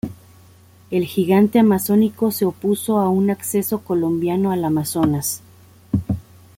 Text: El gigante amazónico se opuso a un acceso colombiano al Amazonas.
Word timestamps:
El 0.89 1.05
gigante 1.05 1.59
amazónico 1.59 2.31
se 2.31 2.45
opuso 2.45 2.97
a 2.99 3.09
un 3.09 3.29
acceso 3.29 3.81
colombiano 3.81 4.51
al 4.51 4.65
Amazonas. 4.65 5.43